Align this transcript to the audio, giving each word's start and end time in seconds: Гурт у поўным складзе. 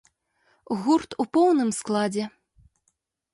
Гурт 0.85 1.11
у 1.25 1.25
поўным 1.37 1.69
складзе. 1.81 2.25